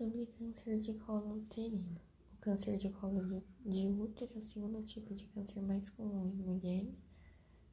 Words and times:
sobre 0.00 0.24
câncer 0.24 0.80
de 0.80 0.94
colo 0.94 1.34
uterino. 1.34 2.00
O 2.32 2.38
câncer 2.38 2.78
de 2.78 2.88
colo 2.88 3.44
de 3.66 3.86
útero 3.86 4.32
é 4.34 4.38
o 4.38 4.42
segundo 4.42 4.82
tipo 4.82 5.14
de 5.14 5.26
câncer 5.26 5.60
mais 5.60 5.90
comum 5.90 6.26
em 6.26 6.36
mulheres, 6.36 6.96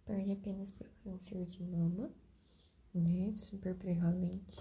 perde 0.03 0.33
apenas 0.33 0.69
para 0.71 0.90
o 0.90 1.03
câncer 1.05 1.46
de 1.46 1.63
mama, 1.63 2.12
né? 2.94 3.33
Super 3.37 3.74
prevalente. 3.76 4.58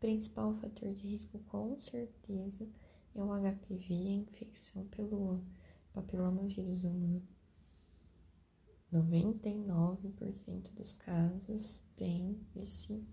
Principal 0.00 0.54
fator 0.54 0.92
de 0.92 1.06
risco, 1.06 1.38
com 1.44 1.80
certeza, 1.80 2.68
é 3.14 3.22
o 3.22 3.28
HPV, 3.28 3.94
a 3.94 4.14
infecção 4.14 4.84
pelo 4.88 5.40
papilomavírus 5.92 6.82
humano. 6.82 7.22
99% 8.92 10.72
dos 10.72 10.96
casos 10.96 11.80
tem 11.94 12.44
esse 12.56 13.06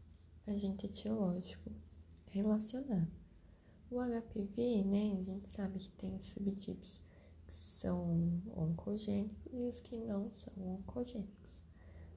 agente 0.47 0.88
etiológico 0.88 1.71
relacionado. 2.31 3.20
O 3.91 4.00
HPV, 4.00 4.86
né, 4.86 5.18
a 5.20 5.22
gente 5.22 5.50
sabe 5.50 5.77
que 5.77 5.91
tem 5.98 6.16
os 6.16 6.27
subtipos 6.27 7.04
que 7.45 7.54
são 7.54 8.41
oncogênicos 8.55 9.38
e 9.52 9.63
os 9.63 9.82
que 9.82 9.98
não 9.98 10.32
são 10.32 10.54
oncogênicos. 10.76 11.62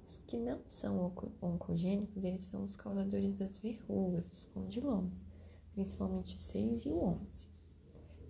Os 0.06 0.18
que 0.18 0.38
não 0.38 0.60
são 0.68 1.12
oncogênicos, 1.42 2.22
eles 2.22 2.44
são 2.44 2.62
os 2.62 2.76
causadores 2.76 3.34
das 3.34 3.58
verrugas, 3.58 4.32
os 4.32 4.44
condilomas, 4.44 5.18
principalmente 5.72 6.36
o 6.36 6.38
6 6.38 6.84
e 6.84 6.90
o 6.90 7.02
11. 7.02 7.48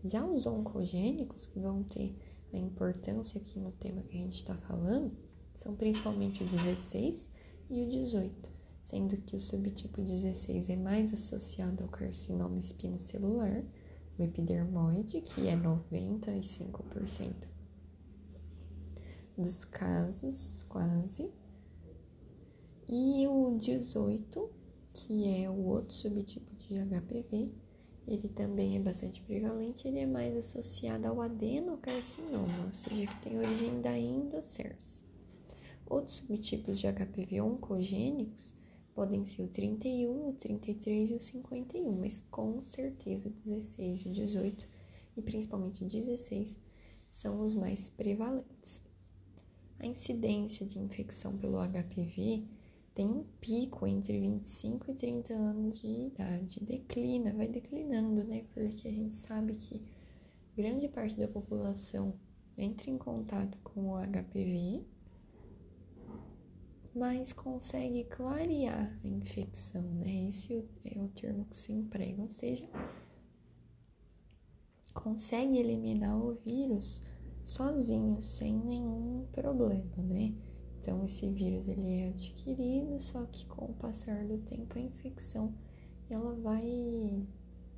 Já 0.04 0.24
os 0.24 0.46
oncogênicos, 0.46 1.46
que 1.46 1.60
vão 1.60 1.82
ter 1.82 2.16
a 2.50 2.56
importância 2.56 3.38
aqui 3.38 3.60
no 3.60 3.72
tema 3.72 4.02
que 4.04 4.16
a 4.16 4.24
gente 4.24 4.36
está 4.36 4.56
falando, 4.56 5.14
são 5.56 5.76
principalmente 5.76 6.42
o 6.42 6.46
16 6.46 7.28
e 7.68 7.82
o 7.82 7.90
18 7.90 8.54
sendo 8.84 9.16
que 9.16 9.34
o 9.34 9.40
subtipo 9.40 10.02
16 10.02 10.68
é 10.68 10.76
mais 10.76 11.12
associado 11.12 11.82
ao 11.82 11.88
carcinoma 11.88 12.58
espinocelular, 12.58 13.64
o 14.18 14.22
epidermoide, 14.22 15.22
que 15.22 15.48
é 15.48 15.56
95% 15.56 17.48
dos 19.36 19.64
casos, 19.64 20.64
quase, 20.68 21.28
e 22.86 23.26
o 23.26 23.56
18, 23.58 24.50
que 24.92 25.42
é 25.42 25.50
o 25.50 25.64
outro 25.64 25.94
subtipo 25.94 26.54
de 26.54 26.74
HPV, 26.74 27.50
ele 28.06 28.28
também 28.28 28.76
é 28.76 28.80
bastante 28.80 29.22
prevalente, 29.22 29.88
ele 29.88 30.00
é 30.00 30.06
mais 30.06 30.36
associado 30.36 31.06
ao 31.06 31.22
adenocarcinoma, 31.22 32.66
ou 32.66 32.74
seja, 32.74 33.06
que 33.06 33.20
tem 33.22 33.38
origem 33.38 33.80
da 33.80 33.98
endocers. 33.98 35.02
Outros 35.86 36.18
subtipos 36.18 36.78
de 36.78 36.86
HPV 36.86 37.40
oncogênicos 37.40 38.54
podem 38.94 39.24
ser 39.24 39.42
o 39.42 39.48
31, 39.48 40.28
o 40.28 40.32
33 40.34 41.10
e 41.10 41.14
o 41.14 41.20
51, 41.20 42.00
mas 42.00 42.20
com 42.30 42.62
certeza 42.64 43.28
o 43.28 43.32
16 43.32 44.00
e 44.00 44.08
o 44.08 44.12
18, 44.12 44.68
e 45.16 45.22
principalmente 45.22 45.84
o 45.84 45.88
16, 45.88 46.56
são 47.10 47.40
os 47.40 47.54
mais 47.54 47.90
prevalentes. 47.90 48.82
A 49.78 49.86
incidência 49.86 50.64
de 50.64 50.78
infecção 50.78 51.36
pelo 51.36 51.58
HPV 51.58 52.44
tem 52.94 53.06
um 53.06 53.24
pico 53.40 53.86
entre 53.86 54.20
25 54.20 54.92
e 54.92 54.94
30 54.94 55.34
anos 55.34 55.80
de 55.80 55.86
idade, 55.86 56.64
declina, 56.64 57.32
vai 57.32 57.48
declinando, 57.48 58.22
né? 58.22 58.44
Porque 58.54 58.86
a 58.86 58.92
gente 58.92 59.16
sabe 59.16 59.54
que 59.54 59.82
grande 60.56 60.88
parte 60.88 61.16
da 61.16 61.26
população 61.26 62.14
entra 62.56 62.88
em 62.88 62.96
contato 62.96 63.58
com 63.64 63.90
o 63.90 63.98
HPV 63.98 64.84
mas 66.94 67.32
consegue 67.32 68.04
clarear 68.04 68.96
a 69.02 69.06
infecção, 69.06 69.82
né? 69.82 70.28
Esse 70.28 70.64
é 70.84 71.00
o 71.00 71.08
termo 71.08 71.44
que 71.46 71.58
se 71.58 71.72
emprega, 71.72 72.22
ou 72.22 72.30
seja, 72.30 72.68
consegue 74.92 75.58
eliminar 75.58 76.16
o 76.16 76.34
vírus 76.34 77.02
sozinho, 77.44 78.22
sem 78.22 78.56
nenhum 78.56 79.26
problema, 79.32 79.96
né? 79.96 80.34
Então 80.80 81.04
esse 81.04 81.28
vírus 81.30 81.66
ele 81.66 82.00
é 82.00 82.08
adquirido, 82.08 83.00
só 83.00 83.26
que 83.26 83.44
com 83.46 83.64
o 83.64 83.74
passar 83.74 84.24
do 84.26 84.38
tempo 84.38 84.78
a 84.78 84.82
infecção 84.82 85.52
ela 86.08 86.34
vai 86.34 87.26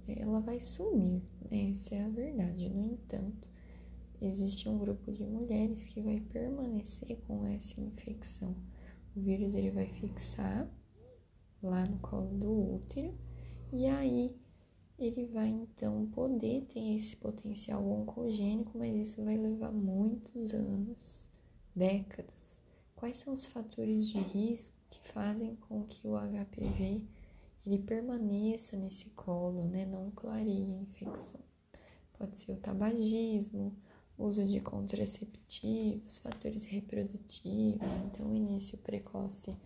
ela 0.08 0.40
vai 0.40 0.60
sumir, 0.60 1.22
né? 1.50 1.70
Essa 1.70 1.94
é 1.94 2.04
a 2.04 2.08
verdade. 2.08 2.68
No 2.68 2.84
entanto, 2.84 3.48
existe 4.20 4.68
um 4.68 4.78
grupo 4.78 5.10
de 5.10 5.24
mulheres 5.24 5.84
que 5.84 6.00
vai 6.00 6.20
permanecer 6.20 7.16
com 7.26 7.46
essa 7.46 7.80
infecção 7.80 8.54
o 9.16 9.20
vírus 9.20 9.54
ele 9.54 9.70
vai 9.70 9.86
fixar 9.88 10.70
lá 11.62 11.86
no 11.86 11.98
colo 11.98 12.28
do 12.36 12.74
útero 12.74 13.14
e 13.72 13.86
aí 13.86 14.36
ele 14.98 15.26
vai 15.26 15.48
então 15.48 16.06
poder 16.06 16.66
ter 16.66 16.96
esse 16.96 17.16
potencial 17.16 17.86
oncogênico, 17.86 18.78
mas 18.78 18.94
isso 18.96 19.24
vai 19.24 19.36
levar 19.36 19.72
muitos 19.72 20.52
anos, 20.52 21.30
décadas. 21.74 22.58
Quais 22.94 23.18
são 23.18 23.32
os 23.32 23.44
fatores 23.44 24.06
de 24.06 24.18
risco 24.18 24.76
que 24.88 25.00
fazem 25.12 25.56
com 25.56 25.84
que 25.84 26.06
o 26.08 26.16
HPV 26.16 27.04
ele 27.64 27.78
permaneça 27.78 28.76
nesse 28.76 29.10
colo, 29.10 29.64
né? 29.64 29.84
Não 29.84 30.10
clareie 30.12 30.76
a 30.76 30.82
infecção. 30.82 31.40
Pode 32.18 32.38
ser 32.38 32.52
o 32.52 32.56
tabagismo, 32.56 33.76
uso 34.18 34.44
de 34.46 34.60
contraceptivos, 34.60 36.18
fatores 36.18 36.64
reprodutivos, 36.64 37.92
então 38.06 38.34
início 38.34 38.78
precoce 38.78 39.56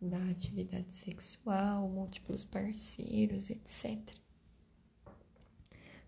da 0.00 0.22
atividade 0.30 0.92
sexual, 0.92 1.88
múltiplos 1.88 2.44
parceiros, 2.44 3.50
etc. 3.50 3.98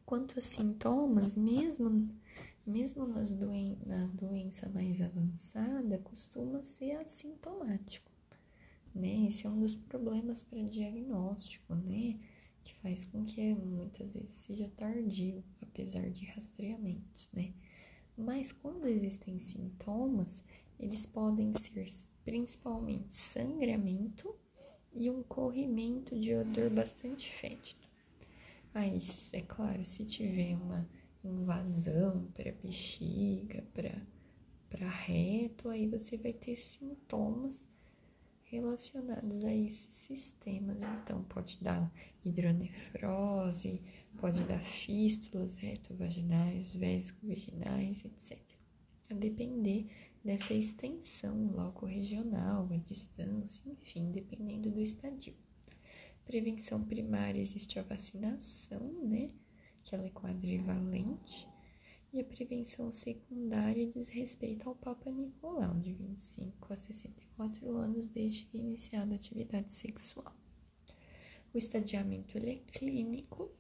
Quanto 0.04 0.38
a 0.38 0.42
sintomas, 0.42 1.34
mesmo, 1.34 2.08
mesmo 2.66 3.06
nas 3.06 3.32
doen 3.32 3.76
na 3.86 4.06
doença 4.08 4.69
mais 4.69 5.00
avançada, 5.00 5.98
costuma 5.98 6.62
ser 6.62 6.96
assintomático, 6.96 8.10
né? 8.94 9.26
Esse 9.28 9.46
é 9.46 9.50
um 9.50 9.60
dos 9.60 9.74
problemas 9.74 10.42
para 10.42 10.62
diagnóstico, 10.62 11.74
né? 11.74 12.19
Que 12.62 12.74
faz 12.76 13.04
com 13.04 13.24
que 13.24 13.54
muitas 13.54 14.12
vezes 14.12 14.30
seja 14.30 14.69
tardio, 14.76 15.42
apesar 15.62 16.08
de 16.10 16.26
rastreamentos, 16.26 17.30
né? 17.32 17.52
Mas 18.20 18.53
quando 18.53 18.86
existem 18.86 19.38
sintomas, 19.38 20.42
eles 20.78 21.06
podem 21.06 21.53
ser 21.54 21.91
principalmente 22.22 23.14
sangramento 23.14 24.34
e 24.92 25.10
um 25.10 25.22
corrimento 25.22 26.19
de 26.19 26.34
odor 26.34 26.69
bastante 26.69 27.32
fétido. 27.32 27.81
Aí, 28.75 28.98
é 29.32 29.41
claro, 29.41 29.84
se 29.84 30.04
tiver 30.04 30.54
uma 30.54 30.86
invasão 31.25 32.28
para 32.34 32.53
bexiga, 32.53 33.64
para 34.69 34.88
reto, 34.88 35.70
aí 35.70 35.88
você 35.88 36.16
vai 36.19 36.34
ter 36.34 36.56
sintomas 36.56 37.66
relacionados 38.50 39.44
a 39.44 39.55
esses 39.55 39.94
sistemas. 39.94 40.77
Então, 41.03 41.22
pode 41.25 41.56
dar 41.61 41.91
hidronefrose, 42.25 43.81
pode 44.19 44.44
dar 44.44 44.61
fístulas 44.61 45.55
retovaginais, 45.55 46.75
vésico-vaginais, 46.75 48.05
etc. 48.05 48.38
A 49.09 49.15
depender 49.15 49.87
dessa 50.25 50.53
extensão 50.53 51.53
loco-regional, 51.53 52.69
a 52.71 52.77
distância, 52.77 53.62
enfim, 53.71 54.11
dependendo 54.11 54.71
do 54.71 54.81
estadio. 54.81 55.34
Prevenção 56.25 56.82
primária 56.84 57.41
existe 57.41 57.78
a 57.78 57.82
vacinação, 57.82 58.81
né? 59.03 59.31
Que 59.84 59.94
ela 59.94 60.06
é 60.06 60.11
quadrivalente. 60.11 61.49
E 62.12 62.21
a 62.21 62.25
prevenção 62.25 62.91
secundária 62.91 63.87
diz 63.87 64.09
respeito 64.09 64.69
ao 64.69 64.75
Papa 64.75 65.10
Nicolau, 65.12 65.78
de 65.78 65.93
25 65.93 66.72
a 66.72 66.76
64 66.76 67.76
anos, 67.76 68.09
desde 68.09 68.47
que 68.47 68.59
iniciada 68.59 69.12
a 69.12 69.16
atividade 69.16 69.72
sexual. 69.72 70.34
O 71.54 71.59
estadiamento 71.59 72.37
ele 72.37 72.50
é 72.50 72.56
clínico 72.73 73.52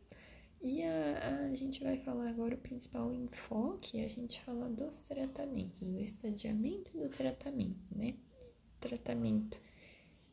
e 0.60 0.82
a, 0.82 1.46
a 1.46 1.54
gente 1.54 1.82
vai 1.82 1.96
falar 1.98 2.28
agora 2.28 2.56
o 2.56 2.58
principal 2.58 3.12
enfoque, 3.14 4.00
é 4.00 4.04
a 4.04 4.08
gente 4.08 4.40
fala 4.42 4.68
dos 4.68 4.98
tratamentos, 4.98 5.88
do 5.88 6.00
estadiamento 6.00 6.90
e 6.94 7.00
do 7.00 7.08
tratamento, 7.08 7.96
né? 7.96 8.16
O 8.76 8.80
tratamento 8.80 9.60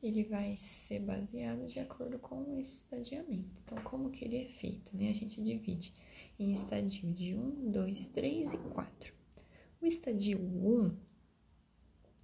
ele 0.02 0.24
vai 0.24 0.58
ser 0.58 1.00
baseado 1.00 1.68
de 1.68 1.80
acordo 1.80 2.18
com 2.20 2.58
esse 2.60 2.82
estadiamento. 2.82 3.62
Então, 3.64 3.78
como 3.84 4.10
que 4.10 4.26
ele 4.26 4.38
é 4.38 4.50
feito, 4.50 4.96
né? 4.96 5.10
A 5.10 5.14
gente 5.14 5.42
divide 5.42 5.94
em 6.40 6.54
estadio 6.54 7.12
de 7.14 7.36
1, 7.36 7.72
2, 7.72 8.06
3 8.08 8.54
e 8.54 8.58
4. 8.58 9.14
O 9.82 9.86
estadio 9.86 10.40
1, 10.40 10.98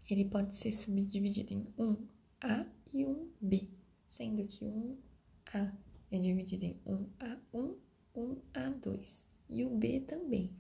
ele 0.10 0.26
pode 0.26 0.56
ser 0.56 0.72
subdividido 0.72 1.54
em 1.54 1.64
1A 1.78 2.68
e 2.94 3.04
1B, 3.04 3.70
sendo 4.10 4.46
que 4.46 4.66
1A 4.66 5.76
é 6.12 6.20
dividido 6.20 6.66
em 6.66 6.80
1A1 6.86 7.76
1A2 8.16 9.26
e 9.50 9.66
o 9.66 9.70
B 9.76 10.02
também, 10.02 10.56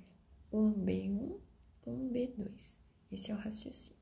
1B1, 0.51 1.39
1B2. 1.85 2.79
Esse 3.11 3.31
é 3.31 3.35
o 3.35 3.37
raciocínio. 3.37 4.01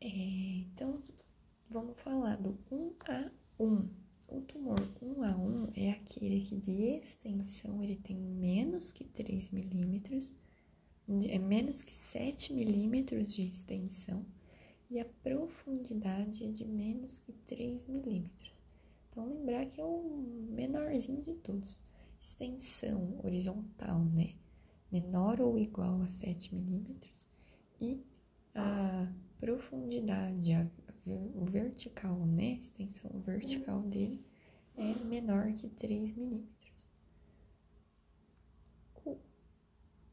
É, 0.00 0.08
então, 0.08 1.02
vamos 1.70 1.98
falar 2.00 2.36
do 2.36 2.58
1A1, 2.70 3.88
O 4.28 4.40
tumor 4.40 4.80
1 5.02 5.22
a 5.22 5.36
1 5.36 5.72
é 5.76 5.90
aquele 5.90 6.40
que 6.40 6.56
de 6.56 6.72
extensão 6.72 7.82
ele 7.82 7.96
tem 7.96 8.16
menos 8.16 8.90
que 8.90 9.04
3 9.04 9.50
milímetros, 9.50 10.32
é 11.28 11.38
menos 11.38 11.82
que 11.82 11.94
7 11.94 12.52
milímetros 12.52 13.32
de 13.34 13.42
extensão 13.42 14.24
e 14.90 14.98
a 14.98 15.04
profundidade 15.04 16.44
é 16.44 16.50
de 16.50 16.64
menos 16.64 17.18
que 17.18 17.32
3 17.32 17.86
milímetros. 17.86 18.52
Então, 19.10 19.26
lembrar 19.26 19.66
que 19.66 19.80
é 19.80 19.84
o 19.84 20.24
menorzinho 20.50 21.22
de 21.22 21.34
todos. 21.34 21.82
Extensão 22.20 23.20
horizontal, 23.22 24.00
né? 24.04 24.34
Menor 24.90 25.40
ou 25.40 25.58
igual 25.58 26.00
a 26.02 26.08
7 26.08 26.54
milímetros. 26.54 27.28
E 27.80 28.02
a 28.54 29.12
profundidade, 29.44 30.54
a, 30.54 30.66
o 31.06 31.44
vertical, 31.44 32.24
né? 32.24 32.52
A 32.52 32.60
extensão 32.60 33.20
vertical 33.20 33.82
dele 33.82 34.24
é 34.74 34.94
menor 35.04 35.52
que 35.52 35.68
3 35.68 36.16
milímetros. 36.16 36.88
O 39.04 39.18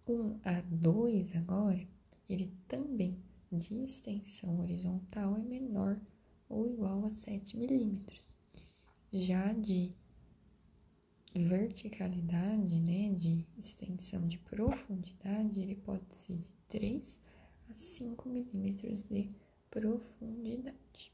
1 0.05 0.39
a 0.43 0.59
2 0.59 1.33
agora, 1.37 1.87
ele 2.27 2.53
também 2.67 3.23
de 3.49 3.81
extensão 3.81 4.59
horizontal 4.59 5.37
é 5.37 5.41
menor 5.41 5.97
ou 6.49 6.67
igual 6.67 7.05
a 7.05 7.11
7 7.11 7.55
milímetros. 7.55 8.35
Já 9.13 9.53
de 9.53 9.93
verticalidade, 11.33 12.81
né, 12.81 13.13
de 13.13 13.45
extensão 13.57 14.27
de 14.27 14.37
profundidade, 14.39 15.61
ele 15.61 15.75
pode 15.75 16.03
ser 16.17 16.37
de 16.37 16.51
3 16.67 17.17
a 17.71 17.73
5 17.73 18.27
milímetros 18.27 19.03
de 19.03 19.31
profundidade. 19.69 21.13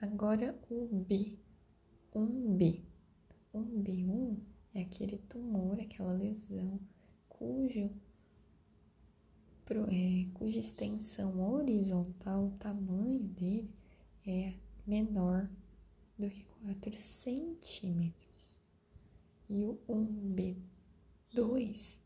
Agora 0.00 0.58
o 0.70 0.86
B, 0.86 1.38
1B. 2.14 2.82
1B1 3.54 4.38
é 4.74 4.82
aquele 4.82 5.18
tumor, 5.18 5.78
aquela 5.78 6.12
lesão 6.12 6.80
cujo 7.28 7.90
é, 9.88 10.26
cuja 10.34 10.58
extensão 10.58 11.40
horizontal, 11.52 12.46
o 12.46 12.58
tamanho 12.58 13.20
dele 13.20 13.70
é 14.26 14.54
menor 14.86 15.48
do 16.18 16.28
que 16.28 16.44
4 16.64 16.96
centímetros. 16.96 18.58
E 19.48 19.62
o 19.62 19.78
1B2 19.88 21.99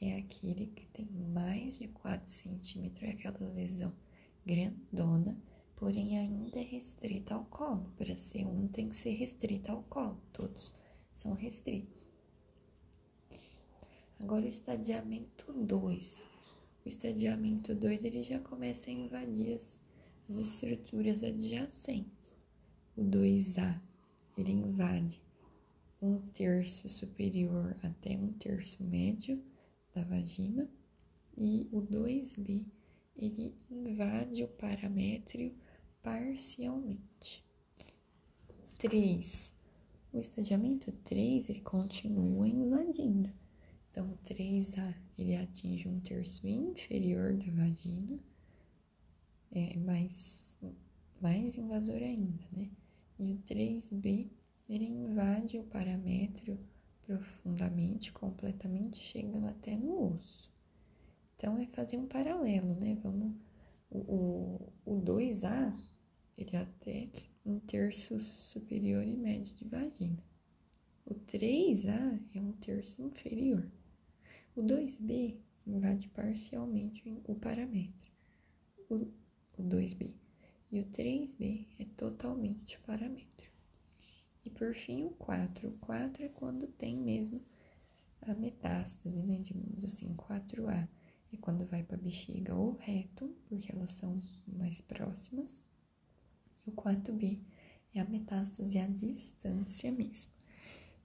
é 0.00 0.16
aquele 0.16 0.66
que 0.68 0.86
tem 0.86 1.06
mais 1.06 1.78
de 1.78 1.88
4 1.88 2.30
centímetros, 2.30 3.02
é 3.02 3.12
aquela 3.12 3.50
lesão 3.50 3.92
grandona, 4.46 5.40
porém 5.76 6.18
ainda 6.18 6.58
é 6.58 6.62
restrita 6.62 7.34
ao 7.34 7.44
colo. 7.44 7.92
Para 7.96 8.16
ser 8.16 8.46
um, 8.46 8.68
tem 8.68 8.88
que 8.88 8.96
ser 8.96 9.12
restrita 9.12 9.72
ao 9.72 9.82
colo, 9.84 10.20
todos 10.32 10.72
são 11.12 11.34
restritos. 11.34 12.10
Agora 14.18 14.44
o 14.44 14.48
estadiamento 14.48 15.52
2 15.52 16.30
o 16.84 16.88
estadiamento 16.88 17.74
2 17.74 18.04
ele 18.04 18.24
já 18.24 18.38
começa 18.40 18.88
a 18.88 18.92
invadir 18.92 19.54
as, 19.54 19.78
as 20.28 20.36
estruturas 20.36 21.22
adjacentes. 21.22 22.32
O 22.96 23.02
2A 23.02 23.78
ele 24.38 24.52
invade 24.52 25.22
um 26.00 26.18
terço 26.32 26.88
superior 26.88 27.76
até 27.82 28.16
um 28.16 28.32
terço 28.32 28.82
médio 28.82 29.42
da 30.00 30.08
vagina 30.08 30.68
e 31.36 31.68
o 31.72 31.80
2B 31.80 32.66
ele 33.16 33.54
invade 33.70 34.42
o 34.44 34.48
paramétrio 34.48 35.54
parcialmente. 36.02 37.44
3. 38.78 39.54
O 40.12 40.18
estadiamento 40.18 40.90
3 41.04 41.50
ele 41.50 41.60
continua 41.60 42.48
invadindo 42.48 43.30
então, 43.90 44.12
o 44.12 44.18
3A 44.18 44.94
ele 45.18 45.34
atinge 45.36 45.88
um 45.88 45.98
terço 46.00 46.46
inferior 46.46 47.36
da 47.36 47.50
vagina, 47.50 48.20
é 49.50 49.76
mais, 49.78 50.56
mais 51.20 51.58
invasor 51.58 51.96
ainda, 51.96 52.44
né? 52.52 52.70
E 53.18 53.32
o 53.32 53.38
3B 53.38 54.30
ele 54.68 54.84
invade 54.84 55.58
o 55.58 55.64
paramétrio 55.64 56.56
profundamente, 57.10 58.12
completamente, 58.12 59.00
chegando 59.00 59.48
até 59.48 59.76
no 59.76 60.14
osso. 60.14 60.48
Então, 61.34 61.58
é 61.58 61.66
fazer 61.66 61.96
um 61.96 62.06
paralelo, 62.06 62.74
né? 62.76 62.96
Vamos. 63.02 63.34
O, 63.90 63.98
o, 63.98 64.72
o 64.84 65.02
2A 65.02 65.76
ele 66.38 66.54
é 66.54 66.60
até 66.60 67.08
um 67.44 67.58
terço 67.58 68.20
superior 68.20 69.02
e 69.02 69.16
médio 69.16 69.52
de 69.56 69.64
vagina. 69.64 70.22
O 71.04 71.14
3A 71.14 72.20
é 72.32 72.40
um 72.40 72.52
terço 72.52 73.02
inferior. 73.02 73.68
O 74.54 74.62
2B 74.62 75.36
invade 75.66 76.08
parcialmente 76.10 77.02
o 77.24 77.34
parâmetro, 77.34 78.12
o, 78.88 78.94
o 79.58 79.62
2B, 79.62 80.14
e 80.70 80.80
o 80.80 80.84
3B 80.86 81.66
é 81.80 81.84
totalmente 81.96 82.76
o 82.76 82.80
parâmetro. 82.82 83.49
E 84.50 84.58
por 84.58 84.74
fim 84.74 85.04
o 85.04 85.10
4. 85.10 85.68
O 85.68 85.72
4 85.78 86.24
é 86.24 86.28
quando 86.28 86.66
tem 86.66 86.96
mesmo 86.96 87.40
a 88.22 88.34
metástase, 88.34 89.22
né? 89.22 89.38
Digamos 89.38 89.84
assim, 89.84 90.14
4A 90.16 90.88
é 91.32 91.36
quando 91.36 91.66
vai 91.66 91.84
para 91.84 91.96
bexiga 91.96 92.54
ou 92.54 92.72
reto, 92.72 93.28
porque 93.48 93.72
elas 93.72 93.92
são 93.92 94.16
mais 94.46 94.80
próximas. 94.80 95.62
E 96.66 96.70
o 96.70 96.72
4B 96.72 97.38
é 97.94 98.00
a 98.00 98.04
metástase 98.04 98.78
à 98.78 98.86
distância 98.86 99.92
mesmo. 99.92 100.30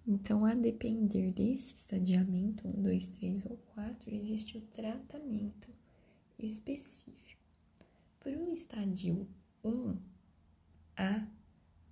Então, 0.07 0.45
a 0.45 0.53
depender 0.53 1.31
desse 1.31 1.73
estadiamento 1.75 2.67
1, 2.67 2.81
2, 2.81 3.07
3 3.07 3.45
ou 3.45 3.57
4, 3.73 4.13
existe 4.13 4.57
o 4.57 4.61
tratamento 4.61 5.69
específico. 6.37 7.43
Para 8.19 8.37
o 8.37 8.53
estádio 8.53 9.27
1A, 9.63 11.27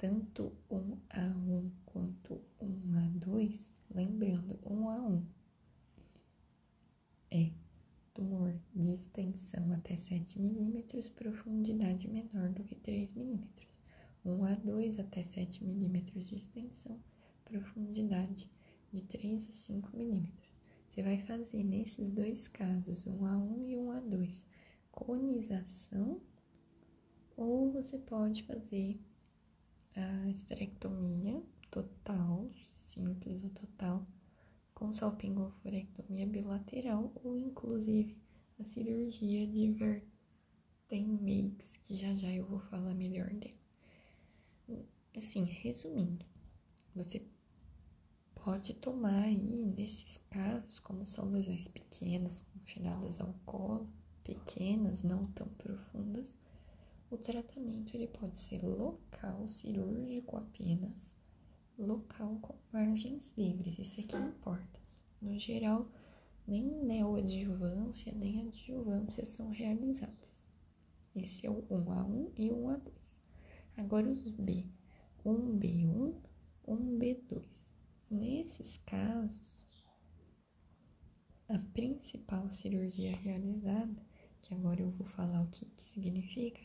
tanto 0.03 0.51
1A1 0.69 1.71
quanto 1.85 2.41
1A2, 2.61 3.71
lembrando, 3.89 4.57
1A1 4.57 5.23
é 7.31 7.53
tumor 8.13 8.53
de 8.75 8.95
extensão 8.95 9.71
até 9.71 9.95
7 9.95 10.41
milímetros, 10.41 11.07
profundidade 11.07 12.09
menor 12.09 12.49
do 12.49 12.65
que 12.65 12.75
3 12.75 13.13
milímetros. 13.13 13.79
1A2 14.25 14.99
até 14.99 15.23
7 15.23 15.63
milímetros 15.63 16.27
de 16.27 16.35
extensão, 16.35 16.99
profundidade 17.45 18.51
de 18.91 19.01
3 19.03 19.49
a 19.49 19.53
5 19.53 19.95
milímetros. 19.95 20.59
Você 20.89 21.01
vai 21.01 21.19
fazer 21.19 21.63
nesses 21.63 22.11
dois 22.11 22.49
casos, 22.49 23.07
um 23.07 23.25
a 23.25 23.37
1 23.37 23.69
e 23.69 23.77
um 23.77 23.89
a 23.89 24.01
2, 24.01 24.43
conização, 24.91 26.19
ou 27.37 27.71
você 27.71 27.97
pode 27.97 28.43
fazer 28.43 28.99
a 28.99 29.12
esterectomia 30.33 31.41
total, 31.71 32.49
simples 32.83 33.43
ou 33.43 33.49
total, 33.51 34.07
com 34.73 34.93
salpingoforectomia 34.93 36.27
bilateral, 36.27 37.11
ou 37.23 37.37
inclusive 37.37 38.17
a 38.59 38.63
cirurgia 38.63 39.47
de 39.47 39.71
Vertenmakes, 40.89 41.77
que 41.85 41.95
já 41.95 42.13
já 42.15 42.31
eu 42.31 42.45
vou 42.47 42.59
falar 42.59 42.93
melhor 42.93 43.29
dela. 43.33 43.53
Assim, 45.15 45.43
resumindo, 45.43 46.25
você 46.95 47.23
pode 48.35 48.73
tomar 48.75 49.23
aí, 49.23 49.65
nesses 49.65 50.17
casos, 50.29 50.79
como 50.79 51.07
são 51.07 51.29
lesões 51.29 51.67
pequenas, 51.67 52.41
confinadas 52.41 53.21
ao 53.21 53.33
colo, 53.45 53.89
pequenas, 54.23 55.01
não 55.03 55.27
tão 55.31 55.47
profundas, 55.49 56.33
o 57.13 57.17
tratamento 57.17 57.95
ele 57.95 58.07
pode 58.07 58.35
ser 58.37 58.63
local, 58.63 59.47
cirúrgico 59.47 60.35
apenas, 60.35 61.13
local 61.77 62.39
com 62.41 62.55
margens 62.71 63.31
livres, 63.37 63.77
isso 63.77 64.01
é 64.01 64.03
que 64.03 64.15
importa. 64.15 64.79
No 65.21 65.37
geral, 65.37 65.87
nem 66.47 66.63
neoadjuvância 66.63 68.13
nem 68.15 68.47
adjuvância 68.47 69.25
são 69.25 69.49
realizadas. 69.49 70.47
Esse 71.15 71.45
é 71.45 71.49
o 71.51 71.61
1A1 71.69 72.31
e 72.35 72.49
o 72.49 72.55
1A2. 72.55 72.91
Agora 73.77 74.09
os 74.09 74.27
B, 74.29 74.65
1B1, 75.23 76.15
1B2. 76.67 77.45
Nesses 78.09 78.77
casos, 78.85 79.59
a 81.47 81.59
principal 81.73 82.49
cirurgia 82.49 83.15
realizada, 83.15 84.01
que 84.41 84.53
agora 84.53 84.81
eu 84.81 84.89
vou 84.89 85.05
falar 85.05 85.41
o 85.41 85.47
que, 85.49 85.65
que 85.65 85.83
significa, 85.83 86.61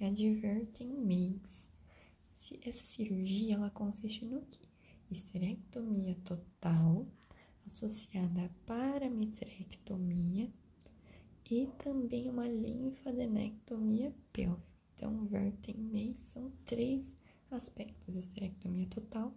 é 0.00 0.06
a 0.06 0.10
Diverting-Mix. 0.10 1.68
Essa 2.62 2.84
cirurgia 2.84 3.54
ela 3.54 3.70
consiste 3.70 4.24
no 4.24 4.40
que? 4.42 4.66
Esterectomia 5.10 6.14
total, 6.24 7.06
associada 7.66 8.44
à 8.44 8.48
parametrectomia 8.64 10.50
e 11.50 11.66
também 11.78 12.28
uma 12.28 12.46
linfadenectomia 12.46 14.14
pélvica. 14.32 14.62
Então, 14.94 15.26
Vertem-Mix 15.26 16.20
são 16.32 16.50
três 16.64 17.04
aspectos: 17.50 18.16
esterectomia 18.16 18.86
total, 18.86 19.34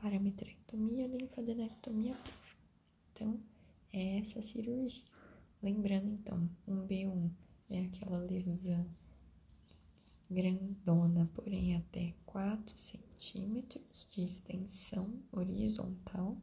parametrectomia, 0.00 1.06
linfadenectomia 1.06 2.16
Então, 3.12 3.40
é 3.92 4.18
essa 4.18 4.42
cirurgia. 4.42 5.04
Lembrando, 5.62 6.08
então, 6.08 6.48
um 6.66 6.86
B1 6.86 7.30
é 7.68 7.82
aquela 7.82 8.18
lesão 8.18 8.86
grandona, 10.30 11.28
porém 11.34 11.76
até 11.76 12.14
4 12.24 12.78
centímetros 12.78 14.06
de 14.10 14.22
extensão 14.22 15.12
horizontal, 15.32 16.36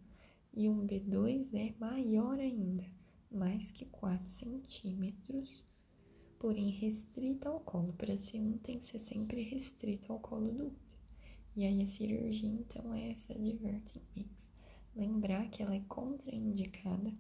e 0.53 0.67
um 0.67 0.86
B2 0.86 1.53
é 1.53 1.74
maior 1.79 2.38
ainda, 2.38 2.84
mais 3.32 3.72
que 3.72 3.86
4 3.86 4.27
centímetros, 4.27 5.63
porém 6.38 6.70
restrita 6.70 7.48
ao 7.48 7.60
colo. 7.62 7.94
Para 7.94 8.15
C1 8.15 8.60
tem 8.62 8.79
que 8.79 8.86
ser 8.86 9.00
sempre 9.00 9.41
restrita 9.44 10.12
ao 10.12 10.20
colo 10.20 10.51
do 10.51 10.67
útero. 10.67 10.88
E 11.56 11.65
aí 11.65 11.82
a 11.82 11.88
cirurgia, 11.88 12.50
então, 12.50 12.94
é 12.94 13.12
essa 13.12 13.34
de 13.34 13.60
Mix. 14.15 14.48
Lembrar 14.96 15.50
que 15.50 15.63
ela 15.63 15.75
é 15.75 15.82
contraindicada 15.88 17.13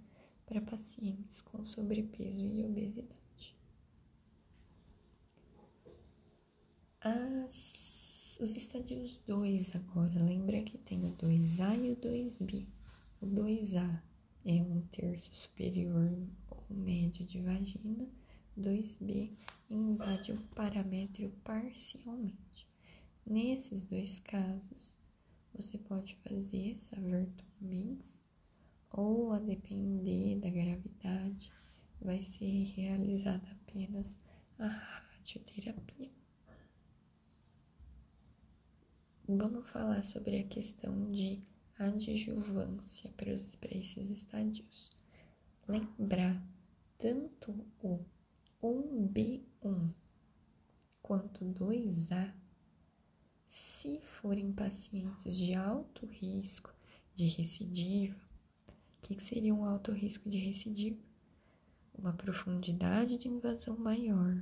para 0.45 0.61
pacientes 0.61 1.41
com 1.41 1.65
sobrepeso 1.65 2.43
e 2.43 2.63
obesidade. 2.63 3.26
As, 6.99 8.37
os 8.39 8.55
estadios 8.55 9.19
2 9.27 9.75
agora, 9.75 10.19
lembra 10.19 10.63
que 10.63 10.79
tem 10.79 11.05
o 11.05 11.15
2A 11.15 11.77
e 11.79 11.91
o 11.91 11.95
2B. 11.95 12.65
O 13.21 13.27
2A 13.27 14.01
é 14.43 14.63
um 14.63 14.81
terço 14.87 15.31
superior 15.31 16.11
ou 16.49 16.65
médio 16.75 17.23
de 17.23 17.39
vagina, 17.39 18.07
2B 18.57 19.31
invade 19.69 20.31
o 20.31 20.41
paramétrio 20.55 21.29
parcialmente. 21.43 22.67
Nesses 23.23 23.83
dois 23.83 24.19
casos, 24.21 24.95
você 25.53 25.77
pode 25.77 26.15
fazer 26.27 26.77
essa 26.77 26.99
Vertomix 26.99 28.19
ou, 28.89 29.33
a 29.33 29.39
depender 29.39 30.39
da 30.39 30.49
gravidade, 30.49 31.51
vai 32.01 32.23
ser 32.23 32.73
realizada 32.75 33.47
apenas 33.51 34.17
a 34.57 34.67
radioterapia. 34.67 36.26
Vamos 39.29 39.67
falar 39.71 40.05
sobre 40.05 40.39
a 40.39 40.43
questão 40.45 41.11
de 41.11 41.43
adjuvância 41.77 43.11
para, 43.17 43.29
esses 43.77 44.09
estádios. 44.09 44.89
Lembrar 45.67 46.41
tanto 46.97 47.51
o 47.83 48.05
1B1 48.63 49.93
quanto 51.01 51.43
2A 51.43 52.33
se 53.49 53.99
forem 54.21 54.53
pacientes 54.53 55.35
de 55.35 55.53
alto 55.53 56.05
risco 56.05 56.73
de 57.13 57.27
recidiva, 57.27 58.15
o 58.69 59.01
que, 59.01 59.15
que 59.15 59.23
seria 59.25 59.53
um 59.53 59.65
alto 59.65 59.91
risco 59.91 60.29
de 60.29 60.37
recidiva? 60.37 61.03
Uma 61.93 62.13
profundidade 62.13 63.17
de 63.17 63.27
invasão 63.27 63.75
maior, 63.75 64.41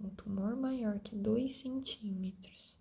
um 0.00 0.08
tumor 0.10 0.56
maior 0.56 0.98
que 0.98 1.14
2 1.14 1.56
centímetros, 1.56 2.76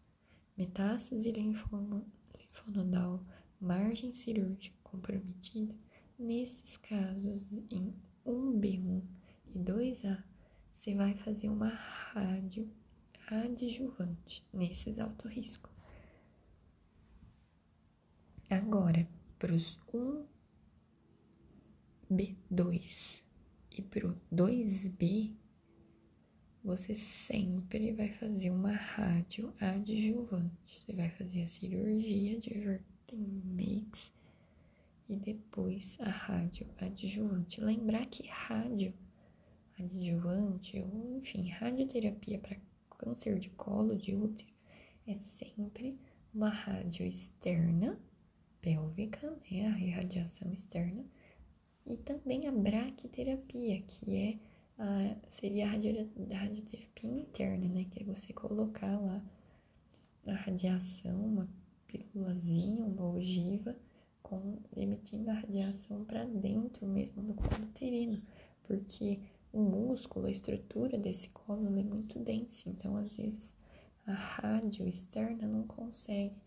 metástase 0.57 1.31
linfonodal, 1.31 3.25
margem 3.59 4.13
cirúrgica 4.13 4.75
comprometida. 4.83 5.75
Nesses 6.17 6.77
casos, 6.77 7.51
em 7.71 7.93
1B1 8.25 9.01
e 9.53 9.59
2A, 9.59 10.23
você 10.73 10.95
vai 10.95 11.15
fazer 11.15 11.49
uma 11.49 11.69
rádio 11.69 12.69
adjuvante 13.27 14.45
nesses 14.53 14.99
alto 14.99 15.27
risco. 15.27 15.69
Agora, 18.49 19.07
para 19.39 19.53
os 19.53 19.79
1B2 22.11 23.23
e 23.71 23.81
para 23.81 24.07
o 24.07 24.15
2B, 24.31 25.35
você 26.63 26.95
sempre 26.95 27.91
vai 27.91 28.09
fazer 28.13 28.49
uma 28.49 28.71
rádio 28.71 29.53
adjuvante. 29.59 30.79
Você 30.79 30.93
vai 30.93 31.09
fazer 31.11 31.43
a 31.43 31.47
cirurgia 31.47 32.39
de 32.39 32.53
Vertemix 32.53 34.13
e 35.09 35.15
depois 35.17 35.97
a 35.99 36.09
rádio 36.09 36.65
adjuvante. 36.77 37.59
Lembrar 37.59 38.05
que 38.05 38.27
rádio 38.27 38.93
adjuvante, 39.77 40.79
ou 40.79 41.17
enfim, 41.17 41.49
radioterapia 41.49 42.39
para 42.39 42.57
câncer 42.97 43.39
de 43.39 43.49
colo 43.49 43.95
de 43.97 44.15
útero 44.15 44.53
é 45.05 45.17
sempre 45.37 45.99
uma 46.33 46.49
rádio 46.49 47.05
externa 47.05 47.99
pélvica, 48.61 49.29
né, 49.51 49.67
a 49.67 49.79
irradiação 49.79 50.51
externa, 50.53 51.03
e 51.85 51.97
também 51.97 52.47
a 52.47 52.51
braquiterapia, 52.51 53.81
que 53.81 54.15
é 54.15 54.39
a, 54.77 55.15
seria 55.39 55.67
a 55.67 55.71
radioterapia 55.71 57.09
interna, 57.09 57.67
né, 57.67 57.85
que 57.85 58.01
é 58.01 58.05
você 58.05 58.33
colocar 58.33 58.99
lá 58.99 59.23
a 60.27 60.33
radiação, 60.33 61.25
uma 61.25 61.49
pílulazinha, 61.87 62.85
uma 62.85 63.09
ogiva, 63.09 63.75
com, 64.21 64.57
emitindo 64.75 65.29
a 65.29 65.33
radiação 65.33 66.05
para 66.05 66.25
dentro 66.25 66.87
mesmo 66.87 67.21
do 67.21 67.33
colo 67.33 67.63
uterino, 67.63 68.21
porque 68.63 69.19
o 69.51 69.61
músculo, 69.61 70.25
a 70.25 70.31
estrutura 70.31 70.97
desse 70.97 71.29
colo 71.29 71.67
é 71.67 71.83
muito 71.83 72.17
densa, 72.19 72.69
então 72.69 72.95
às 72.95 73.15
vezes 73.15 73.53
a 74.05 74.13
rádio 74.13 74.87
externa 74.87 75.47
não 75.47 75.67
consegue 75.67 76.41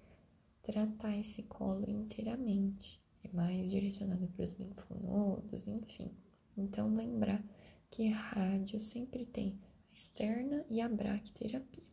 tratar 0.62 1.16
esse 1.16 1.42
colo 1.44 1.88
inteiramente. 1.88 3.00
É 3.22 3.28
mais 3.34 3.70
direcionado 3.70 4.26
para 4.28 4.44
os 4.44 4.52
linfonodos, 4.54 5.66
enfim. 5.66 6.10
Então, 6.56 6.94
lembrar 6.94 7.42
que 7.90 8.08
rádio 8.08 8.78
sempre 8.80 9.24
tem 9.26 9.58
a 9.90 9.94
externa 9.94 10.64
e 10.68 10.80
a 10.80 10.88
braquiterapia. 10.88 11.84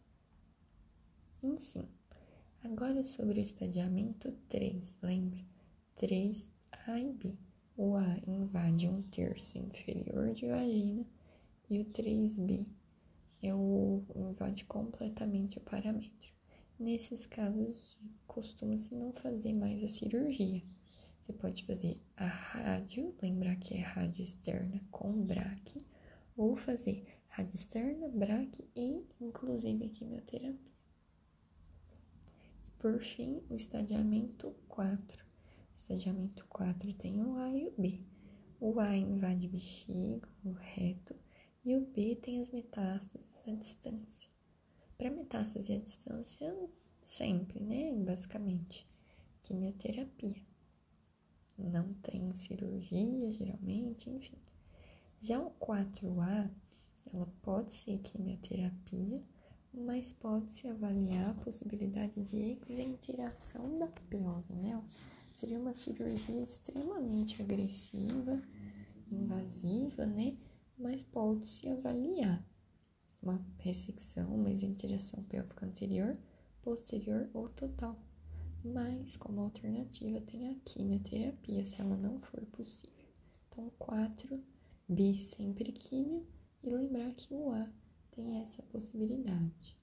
Enfim, 1.41 1.87
agora 2.63 3.03
sobre 3.03 3.39
o 3.39 3.41
estadiamento 3.41 4.31
3, 4.49 4.83
lembra? 5.01 5.39
3 5.95 6.49
A 6.87 6.99
e 6.99 7.13
B. 7.13 7.37
O 7.75 7.95
A 7.95 8.17
invade 8.27 8.87
um 8.87 9.01
terço 9.01 9.57
inferior 9.57 10.33
de 10.33 10.47
vagina 10.47 11.05
e 11.69 11.79
o 11.79 11.85
3B 11.85 12.67
é 13.41 13.53
o 13.53 14.03
invade 14.15 14.63
completamente 14.65 15.57
o 15.57 15.61
parâmetro. 15.61 16.31
Nesses 16.79 17.25
casos, 17.25 17.97
costuma-se 18.27 18.95
não 18.95 19.11
fazer 19.11 19.53
mais 19.53 19.83
a 19.83 19.89
cirurgia. 19.89 20.61
Você 21.23 21.31
pode 21.31 21.63
fazer 21.63 22.01
a 22.17 22.25
rádio, 22.27 23.15
lembrar 23.21 23.55
que 23.55 23.75
é 23.75 23.79
rádio 23.79 24.21
externa 24.21 24.81
com 24.91 25.25
braque, 25.25 25.85
ou 26.35 26.57
fazer 26.57 27.01
rádio 27.29 27.55
externa, 27.55 28.09
braque 28.09 28.67
e 28.75 29.07
inclusive 29.21 29.87
quimioterapia. 29.87 30.73
E 32.67 32.71
por 32.77 32.99
fim, 32.99 33.41
o 33.49 33.55
estadiamento 33.55 34.53
4. 34.67 35.23
O 35.23 35.75
estadiamento 35.77 36.45
4 36.49 36.93
tem 36.95 37.23
o 37.23 37.37
A 37.37 37.55
e 37.55 37.67
o 37.67 37.73
B. 37.77 38.01
O 38.59 38.77
A 38.81 38.93
invade 38.93 39.47
bexiga, 39.47 40.27
o 40.43 40.51
reto, 40.51 41.15
e 41.63 41.73
o 41.73 41.85
B 41.85 42.17
tem 42.17 42.41
as 42.41 42.51
metástases 42.51 43.47
à 43.47 43.51
distância. 43.51 44.29
Para 44.97 45.09
metástase 45.09 45.71
à 45.71 45.79
distância, 45.79 46.53
sempre, 47.01 47.61
né? 47.61 47.93
Basicamente, 47.93 48.85
quimioterapia. 49.41 50.52
Não 51.57 51.93
tem 51.95 52.33
cirurgia, 52.33 53.31
geralmente, 53.33 54.09
enfim. 54.09 54.37
Já 55.21 55.39
o 55.39 55.51
4A, 55.51 56.49
ela 57.13 57.27
pode 57.41 57.73
ser 57.75 57.99
quimioterapia, 57.99 59.23
mas 59.73 60.13
pode-se 60.13 60.67
avaliar 60.67 61.29
a 61.29 61.43
possibilidade 61.43 62.21
de 62.23 62.37
exenteração 62.37 63.75
da 63.75 63.87
pelve, 63.87 64.53
né? 64.53 64.83
Seria 65.33 65.59
uma 65.59 65.73
cirurgia 65.73 66.43
extremamente 66.43 67.41
agressiva, 67.41 68.41
invasiva, 69.11 70.05
né? 70.05 70.37
Mas 70.77 71.03
pode-se 71.03 71.69
avaliar 71.69 72.43
uma 73.21 73.43
ressecção, 73.59 74.35
uma 74.35 74.51
exenteração 74.51 75.23
pélvica 75.23 75.65
anterior, 75.65 76.17
posterior 76.61 77.29
ou 77.33 77.49
total. 77.49 77.97
Mas, 78.63 79.17
como 79.17 79.41
alternativa, 79.41 80.21
tem 80.21 80.49
a 80.49 80.55
quimioterapia, 80.63 81.65
se 81.65 81.81
ela 81.81 81.97
não 81.97 82.19
for 82.19 82.45
possível. 82.45 82.93
Então, 83.49 83.69
4, 83.77 84.41
B 84.87 85.19
sempre 85.19 85.71
químio, 85.73 86.25
e 86.63 86.69
lembrar 86.69 87.13
que 87.13 87.33
o 87.33 87.51
A 87.51 87.69
tem 88.11 88.41
essa 88.41 88.63
possibilidade. 88.63 89.77